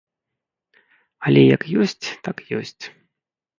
Але 1.27 1.43
як 1.55 1.63
ёсць, 1.83 2.07
так 2.31 2.37
ёсць. 2.63 2.83